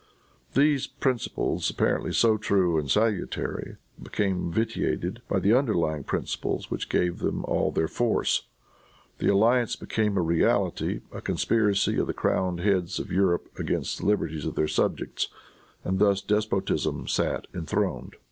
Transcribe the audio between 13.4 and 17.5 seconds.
against the liberties of their subjects; and thus despotism sat